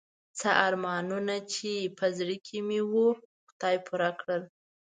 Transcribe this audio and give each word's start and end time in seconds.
څه 0.39 0.49
ارمانونه 0.67 1.35
چې 1.53 1.71
په 1.97 2.05
زړه 2.17 2.35
کې 2.45 2.57
مې 2.67 2.81
وو 2.91 3.07
خدای 3.49 3.75
پاک 3.77 3.83
پوره 3.87 4.09
کړل. 4.19 4.41